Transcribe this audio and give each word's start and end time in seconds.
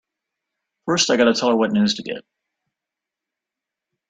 First 0.87 1.11
I 1.11 1.17
gotta 1.17 1.35
tell 1.35 1.49
her 1.49 1.55
what 1.55 1.71
news 1.73 1.93
to 1.93 2.01
get! 2.01 2.25